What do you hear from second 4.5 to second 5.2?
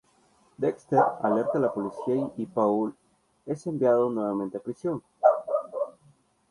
a prisión.